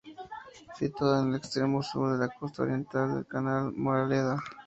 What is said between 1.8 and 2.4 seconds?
sur de la